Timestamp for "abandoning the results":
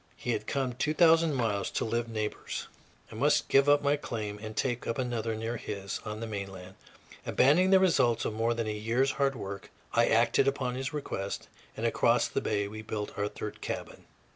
7.23-8.25